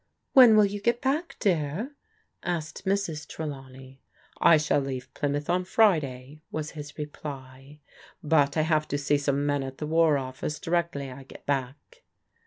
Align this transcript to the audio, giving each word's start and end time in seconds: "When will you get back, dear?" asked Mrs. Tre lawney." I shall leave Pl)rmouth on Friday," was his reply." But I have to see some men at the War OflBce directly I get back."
"When 0.33 0.57
will 0.57 0.65
you 0.65 0.81
get 0.81 0.99
back, 0.99 1.35
dear?" 1.39 1.93
asked 2.41 2.85
Mrs. 2.87 3.27
Tre 3.27 3.45
lawney." 3.45 3.99
I 4.41 4.57
shall 4.57 4.79
leave 4.79 5.13
Pl)rmouth 5.13 5.47
on 5.47 5.63
Friday," 5.63 6.41
was 6.51 6.71
his 6.71 6.97
reply." 6.97 7.81
But 8.23 8.57
I 8.57 8.61
have 8.61 8.87
to 8.87 8.97
see 8.97 9.19
some 9.19 9.45
men 9.45 9.61
at 9.61 9.77
the 9.77 9.85
War 9.85 10.15
OflBce 10.15 10.59
directly 10.59 11.11
I 11.11 11.21
get 11.21 11.45
back." 11.45 12.01